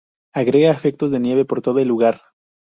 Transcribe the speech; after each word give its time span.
Agrega 0.33 0.71
efectos 0.71 1.11
de 1.11 1.19
nieve 1.19 1.45
por 1.45 1.61
todo 1.61 1.77
el 1.77 1.87
lugar. 1.87 2.21